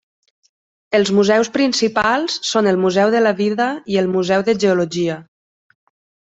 [0.99, 5.23] Els museus principals són el Museu de la Vida i el Museu de Geologia.